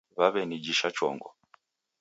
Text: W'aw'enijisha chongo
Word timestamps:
W'aw'enijisha 0.17 0.87
chongo 0.97 1.29